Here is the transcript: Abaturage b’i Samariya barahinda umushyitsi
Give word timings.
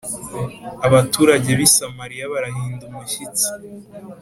Abaturage 0.87 1.49
b’i 1.57 1.67
Samariya 1.75 2.25
barahinda 2.33 2.83
umushyitsi 2.89 3.47